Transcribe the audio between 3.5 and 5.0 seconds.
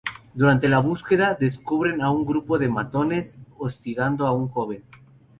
hostigando a un joven.